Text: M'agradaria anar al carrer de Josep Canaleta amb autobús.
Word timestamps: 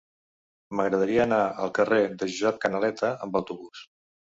M'agradaria 0.79 1.21
anar 1.27 1.39
al 1.67 1.75
carrer 1.81 2.03
de 2.25 2.33
Josep 2.33 2.61
Canaleta 2.67 3.17
amb 3.29 3.43
autobús. 3.43 3.89